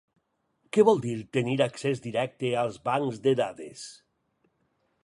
[0.77, 3.87] Què vol dir tenir accés directe als bancs de dades?